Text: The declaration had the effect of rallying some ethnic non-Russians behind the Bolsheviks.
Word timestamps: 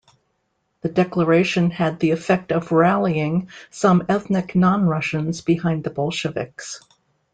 The 0.81 0.89
declaration 0.89 1.69
had 1.69 1.99
the 1.99 2.09
effect 2.09 2.51
of 2.51 2.71
rallying 2.71 3.49
some 3.69 4.03
ethnic 4.09 4.55
non-Russians 4.55 5.41
behind 5.41 5.83
the 5.83 5.91
Bolsheviks. 5.91 6.81